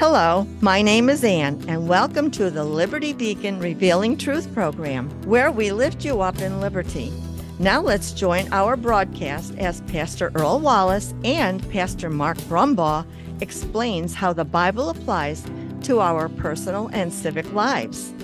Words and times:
Hello, 0.00 0.46
my 0.62 0.80
name 0.80 1.10
is 1.10 1.22
Ann, 1.22 1.62
and 1.68 1.86
welcome 1.86 2.30
to 2.30 2.48
the 2.48 2.64
Liberty 2.64 3.12
Beacon 3.12 3.60
Revealing 3.60 4.16
Truth 4.16 4.50
program, 4.54 5.10
where 5.26 5.52
we 5.52 5.72
lift 5.72 6.06
you 6.06 6.22
up 6.22 6.40
in 6.40 6.58
liberty. 6.58 7.12
Now 7.58 7.82
let's 7.82 8.12
join 8.12 8.50
our 8.50 8.78
broadcast 8.78 9.54
as 9.58 9.82
Pastor 9.82 10.32
Earl 10.34 10.60
Wallace 10.60 11.12
and 11.22 11.70
Pastor 11.70 12.08
Mark 12.08 12.38
Brumbaugh 12.38 13.04
explains 13.42 14.14
how 14.14 14.32
the 14.32 14.42
Bible 14.42 14.88
applies 14.88 15.44
to 15.82 16.00
our 16.00 16.30
personal 16.30 16.88
and 16.94 17.12
civic 17.12 17.52
lives. 17.52 18.14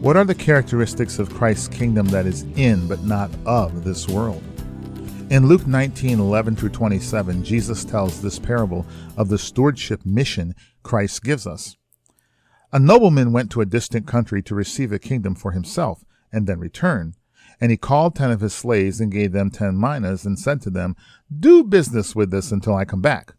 What 0.00 0.16
are 0.16 0.24
the 0.24 0.34
characteristics 0.34 1.18
of 1.18 1.34
Christ's 1.34 1.68
kingdom 1.68 2.06
that 2.06 2.24
is 2.24 2.44
in 2.56 2.88
but 2.88 3.04
not 3.04 3.30
of 3.44 3.84
this 3.84 4.08
world? 4.08 4.42
In 5.32 5.46
Luke 5.46 5.66
19 5.66 6.20
11 6.20 6.56
through 6.56 6.68
27, 6.68 7.42
Jesus 7.42 7.86
tells 7.86 8.20
this 8.20 8.38
parable 8.38 8.84
of 9.16 9.30
the 9.30 9.38
stewardship 9.38 10.04
mission 10.04 10.54
Christ 10.82 11.22
gives 11.22 11.46
us. 11.46 11.78
A 12.70 12.78
nobleman 12.78 13.32
went 13.32 13.50
to 13.52 13.62
a 13.62 13.64
distant 13.64 14.06
country 14.06 14.42
to 14.42 14.54
receive 14.54 14.92
a 14.92 14.98
kingdom 14.98 15.34
for 15.34 15.52
himself 15.52 16.04
and 16.30 16.46
then 16.46 16.58
return. 16.58 17.14
And 17.62 17.70
he 17.70 17.78
called 17.78 18.14
ten 18.14 18.30
of 18.30 18.42
his 18.42 18.52
slaves 18.52 19.00
and 19.00 19.10
gave 19.10 19.32
them 19.32 19.50
ten 19.50 19.80
minas 19.80 20.26
and 20.26 20.38
said 20.38 20.60
to 20.62 20.70
them, 20.70 20.96
Do 21.34 21.64
business 21.64 22.14
with 22.14 22.30
this 22.30 22.52
until 22.52 22.76
I 22.76 22.84
come 22.84 23.00
back. 23.00 23.32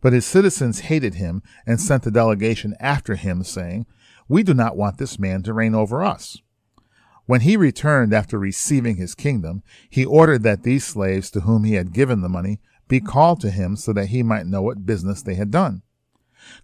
But 0.00 0.12
his 0.12 0.24
citizens 0.24 0.82
hated 0.82 1.14
him 1.14 1.42
and 1.66 1.80
sent 1.80 2.06
a 2.06 2.12
delegation 2.12 2.76
after 2.78 3.16
him, 3.16 3.42
saying, 3.42 3.86
We 4.28 4.44
do 4.44 4.54
not 4.54 4.76
want 4.76 4.98
this 4.98 5.18
man 5.18 5.42
to 5.42 5.52
reign 5.52 5.74
over 5.74 6.04
us. 6.04 6.38
When 7.26 7.40
he 7.40 7.56
returned 7.56 8.12
after 8.12 8.38
receiving 8.38 8.96
his 8.96 9.14
kingdom, 9.14 9.62
he 9.88 10.04
ordered 10.04 10.42
that 10.42 10.62
these 10.62 10.84
slaves 10.84 11.30
to 11.30 11.40
whom 11.40 11.64
he 11.64 11.74
had 11.74 11.94
given 11.94 12.20
the 12.20 12.28
money 12.28 12.60
be 12.86 13.00
called 13.00 13.40
to 13.40 13.50
him 13.50 13.76
so 13.76 13.94
that 13.94 14.08
he 14.08 14.22
might 14.22 14.46
know 14.46 14.60
what 14.60 14.84
business 14.84 15.22
they 15.22 15.34
had 15.34 15.50
done. 15.50 15.82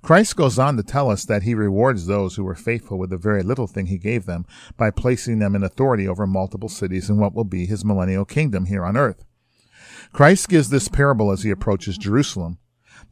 Christ 0.03 0.37
goes 0.37 0.59
on 0.59 0.77
to 0.77 0.83
tell 0.83 1.11
us 1.11 1.25
that 1.25 1.45
he 1.45 1.55
rewards 1.55 2.07
those 2.07 2.37
who 2.37 2.45
were 2.45 2.55
faithful 2.55 2.99
with 2.99 3.09
the 3.09 3.17
very 3.17 3.43
little 3.43 3.67
thing 3.67 3.87
he 3.87 3.97
gave 3.97 4.27
them 4.27 4.45
by 4.77 4.91
placing 4.91 5.39
them 5.39 5.55
in 5.55 5.63
authority 5.63 6.07
over 6.07 6.27
multiple 6.27 6.69
cities 6.69 7.09
in 7.09 7.17
what 7.17 7.35
will 7.35 7.45
be 7.45 7.65
his 7.65 7.83
millennial 7.83 8.27
kingdom 8.27 8.67
here 8.67 8.85
on 8.85 8.99
earth. 8.99 9.25
Christ 10.13 10.51
gives 10.51 10.69
this 10.69 10.89
parable 10.89 11.31
as 11.31 11.43
he 11.43 11.51
approaches 11.51 11.97
Jerusalem. 11.97 12.59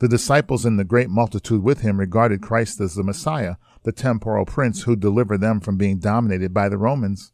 The 0.00 0.08
disciples 0.08 0.66
and 0.66 0.78
the 0.78 0.84
great 0.84 1.08
multitude 1.08 1.62
with 1.62 1.80
him 1.80 1.98
regarded 1.98 2.42
Christ 2.42 2.80
as 2.80 2.94
the 2.94 3.02
Messiah, 3.02 3.56
the 3.84 3.92
temporal 3.92 4.44
prince 4.44 4.82
who 4.82 4.96
delivered 4.96 5.40
them 5.40 5.60
from 5.60 5.78
being 5.78 5.98
dominated 5.98 6.52
by 6.52 6.68
the 6.68 6.76
Romans. 6.76 7.32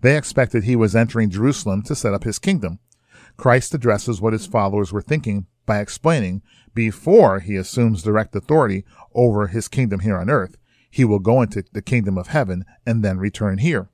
They 0.00 0.16
expected 0.16 0.64
he 0.64 0.76
was 0.76 0.94
entering 0.96 1.30
Jerusalem 1.30 1.82
to 1.82 1.94
set 1.94 2.14
up 2.14 2.24
his 2.24 2.38
kingdom. 2.38 2.78
Christ 3.36 3.74
addresses 3.74 4.20
what 4.20 4.32
his 4.32 4.46
followers 4.46 4.92
were 4.92 5.02
thinking 5.02 5.46
by 5.66 5.80
explaining 5.80 6.42
before 6.74 7.40
he 7.40 7.56
assumes 7.56 8.02
direct 8.02 8.34
authority 8.34 8.84
over 9.14 9.46
his 9.46 9.68
kingdom 9.68 10.00
here 10.00 10.16
on 10.16 10.28
earth, 10.28 10.56
he 10.90 11.04
will 11.04 11.18
go 11.18 11.42
into 11.42 11.64
the 11.72 11.82
kingdom 11.82 12.18
of 12.18 12.28
heaven 12.28 12.64
and 12.86 13.04
then 13.04 13.18
return 13.18 13.58
here. 13.58 13.88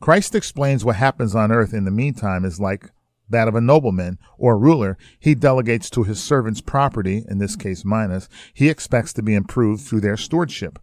Christ 0.00 0.34
explains 0.34 0.84
what 0.84 0.96
happens 0.96 1.34
on 1.34 1.52
earth 1.52 1.72
in 1.72 1.84
the 1.84 1.90
meantime 1.90 2.44
is 2.44 2.60
like 2.60 2.90
that 3.28 3.48
of 3.48 3.54
a 3.54 3.60
nobleman 3.60 4.18
or 4.38 4.58
ruler. 4.58 4.98
He 5.18 5.34
delegates 5.34 5.88
to 5.90 6.04
his 6.04 6.22
servants 6.22 6.60
property, 6.60 7.24
in 7.28 7.38
this 7.38 7.56
case 7.56 7.84
minas, 7.84 8.28
he 8.52 8.68
expects 8.68 9.12
to 9.14 9.22
be 9.22 9.34
improved 9.34 9.82
through 9.82 10.00
their 10.00 10.16
stewardship. 10.16 10.78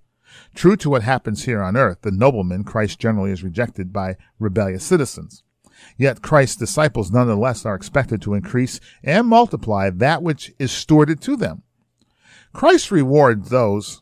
True 0.55 0.75
to 0.77 0.89
what 0.89 1.03
happens 1.03 1.45
here 1.45 1.61
on 1.61 1.77
earth, 1.77 2.01
the 2.01 2.11
nobleman, 2.11 2.63
Christ 2.63 2.99
generally 2.99 3.31
is 3.31 3.43
rejected 3.43 3.91
by 3.91 4.17
rebellious 4.39 4.83
citizens. 4.83 5.43
Yet 5.97 6.21
Christ's 6.21 6.57
disciples 6.57 7.11
nonetheless 7.11 7.65
are 7.65 7.75
expected 7.75 8.21
to 8.21 8.33
increase 8.33 8.79
and 9.03 9.27
multiply 9.27 9.89
that 9.89 10.21
which 10.21 10.53
is 10.59 10.71
stewarded 10.71 11.19
to 11.21 11.35
them. 11.35 11.63
Christ 12.53 12.91
rewards 12.91 13.49
those 13.49 14.01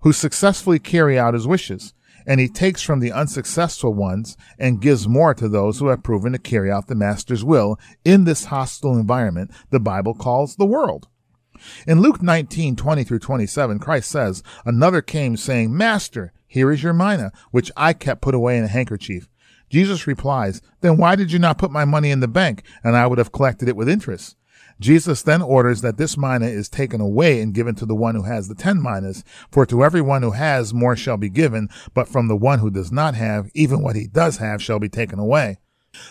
who 0.00 0.12
successfully 0.12 0.78
carry 0.78 1.18
out 1.18 1.34
his 1.34 1.46
wishes, 1.46 1.94
and 2.26 2.40
he 2.40 2.48
takes 2.48 2.82
from 2.82 3.00
the 3.00 3.12
unsuccessful 3.12 3.94
ones 3.94 4.36
and 4.58 4.80
gives 4.80 5.06
more 5.06 5.34
to 5.34 5.48
those 5.48 5.78
who 5.78 5.88
have 5.88 6.02
proven 6.02 6.32
to 6.32 6.38
carry 6.38 6.70
out 6.70 6.88
the 6.88 6.94
Master's 6.94 7.44
will 7.44 7.78
in 8.04 8.24
this 8.24 8.46
hostile 8.46 8.96
environment 8.96 9.50
the 9.70 9.80
Bible 9.80 10.14
calls 10.14 10.56
the 10.56 10.66
world. 10.66 11.08
In 11.86 12.00
Luke 12.00 12.22
19, 12.22 12.76
20 12.76 13.04
through 13.04 13.18
27, 13.18 13.78
Christ 13.78 14.10
says, 14.10 14.42
Another 14.64 15.02
came 15.02 15.36
saying, 15.36 15.76
Master, 15.76 16.32
here 16.46 16.70
is 16.70 16.82
your 16.82 16.92
mina, 16.92 17.32
which 17.50 17.70
I 17.76 17.92
kept 17.92 18.22
put 18.22 18.34
away 18.34 18.56
in 18.56 18.64
a 18.64 18.68
handkerchief. 18.68 19.28
Jesus 19.68 20.06
replies, 20.06 20.62
Then 20.80 20.96
why 20.96 21.16
did 21.16 21.32
you 21.32 21.38
not 21.38 21.58
put 21.58 21.70
my 21.70 21.84
money 21.84 22.10
in 22.10 22.20
the 22.20 22.28
bank, 22.28 22.62
and 22.84 22.96
I 22.96 23.06
would 23.06 23.18
have 23.18 23.32
collected 23.32 23.68
it 23.68 23.76
with 23.76 23.88
interest? 23.88 24.36
Jesus 24.78 25.22
then 25.22 25.40
orders 25.40 25.80
that 25.80 25.96
this 25.96 26.18
mina 26.18 26.46
is 26.46 26.68
taken 26.68 27.00
away 27.00 27.40
and 27.40 27.54
given 27.54 27.74
to 27.76 27.86
the 27.86 27.94
one 27.94 28.14
who 28.14 28.24
has 28.24 28.48
the 28.48 28.54
ten 28.54 28.80
minas. 28.80 29.24
For 29.50 29.64
to 29.66 29.82
every 29.82 30.02
one 30.02 30.22
who 30.22 30.32
has, 30.32 30.74
more 30.74 30.94
shall 30.96 31.16
be 31.16 31.30
given, 31.30 31.68
but 31.94 32.08
from 32.08 32.28
the 32.28 32.36
one 32.36 32.58
who 32.58 32.70
does 32.70 32.92
not 32.92 33.14
have, 33.14 33.50
even 33.54 33.82
what 33.82 33.96
he 33.96 34.06
does 34.06 34.36
have 34.36 34.62
shall 34.62 34.78
be 34.78 34.88
taken 34.88 35.18
away. 35.18 35.58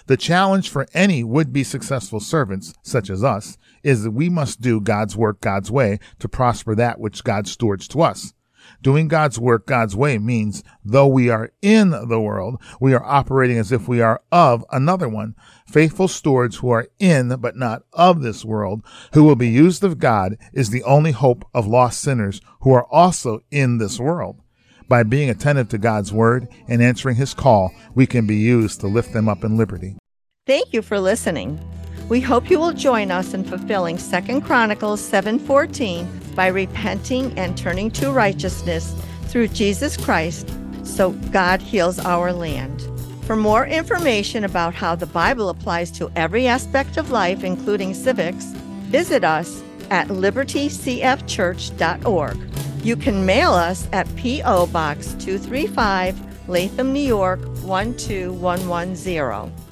The 0.08 0.18
challenge 0.18 0.70
for 0.70 0.88
any 0.94 1.24
would 1.24 1.54
be 1.54 1.64
successful 1.64 2.20
servants, 2.20 2.74
such 2.82 3.10
as 3.10 3.24
us, 3.24 3.58
is 3.84 4.04
that 4.04 4.12
we 4.12 4.30
must 4.30 4.62
do 4.62 4.82
God's 4.82 5.16
work 5.16 5.42
God's 5.42 5.72
way 5.72 6.00
to 6.20 6.28
prosper 6.28 6.76
that 6.76 7.00
which 7.00 7.24
God 7.24 7.48
stewards 7.48 7.88
to 7.90 8.02
us. 8.02 8.34
Doing 8.82 9.08
God's 9.08 9.40
work 9.40 9.66
God's 9.66 9.96
way 9.96 10.18
means 10.18 10.64
though 10.84 11.08
we 11.08 11.30
are 11.30 11.52
in 11.62 11.92
the 11.92 12.20
world, 12.20 12.62
we 12.80 12.94
are 12.94 13.04
operating 13.04 13.58
as 13.58 13.72
if 13.72 13.88
we 13.88 14.02
are 14.02 14.22
of 14.32 14.66
another 14.72 15.08
one. 15.08 15.36
Faithful 15.68 16.08
stewards 16.08 16.58
who 16.58 16.70
are 16.70 16.88
in 17.00 17.30
but 17.40 17.56
not 17.56 17.84
of 17.94 18.22
this 18.22 18.46
world, 18.46 18.84
who 19.14 19.24
will 19.24 19.36
be 19.36 19.50
used 19.50 19.84
of 19.84 20.00
God, 20.00 20.38
is 20.54 20.70
the 20.70 20.84
only 20.84 21.12
hope 21.12 21.46
of 21.54 21.68
lost 21.68 22.00
sinners 22.00 22.42
who 22.62 22.74
are 22.74 22.86
also 22.86 23.42
in 23.52 23.78
this 23.78 24.00
world. 24.00 24.42
By 24.88 25.04
being 25.04 25.30
attentive 25.30 25.70
to 25.70 25.78
God's 25.78 26.12
word 26.14 26.48
and 26.68 26.82
answering 26.82 27.16
his 27.16 27.34
call, 27.34 27.72
we 27.96 28.06
can 28.06 28.28
be 28.28 28.36
used 28.36 28.82
to 28.82 28.88
lift 28.88 29.14
them 29.14 29.28
up 29.28 29.44
in 29.44 29.58
liberty. 29.58 29.98
Thank 30.46 30.74
you 30.74 30.84
for 30.84 31.00
listening. 31.00 31.60
We 32.08 32.22
hope 32.22 32.52
you 32.52 32.60
will 32.60 32.74
join 32.74 33.10
us 33.10 33.34
in 33.34 33.44
fulfilling 33.44 33.98
2 33.98 34.42
Chronicles 34.42 35.02
7:14 35.02 36.08
by 36.36 36.46
repenting 36.48 37.34
and 37.38 37.58
turning 37.58 37.90
to 37.92 38.12
righteousness 38.12 38.94
through 39.28 39.48
Jesus 39.48 39.98
Christ 39.98 40.48
so 40.84 41.14
God 41.32 41.64
heals 41.64 41.98
our 42.00 42.32
land. 42.32 42.88
For 43.24 43.36
more 43.36 43.66
information 43.66 44.44
about 44.44 44.76
how 44.76 44.94
the 44.94 45.08
Bible 45.08 45.50
applies 45.50 45.90
to 45.92 46.12
every 46.16 46.48
aspect 46.48 46.98
of 46.98 47.10
life 47.10 47.44
including 47.44 47.96
civics, 47.96 48.46
visit 48.92 49.24
us 49.24 49.64
at 49.90 50.10
libertycfchurch.org. 50.10 52.55
You 52.86 52.96
can 52.96 53.26
mail 53.26 53.52
us 53.52 53.88
at 53.94 54.06
P.O. 54.16 54.68
Box 54.68 55.16
235, 55.18 56.48
Latham, 56.48 56.94
New 56.94 57.00
York 57.00 57.40
12110. 57.64 59.65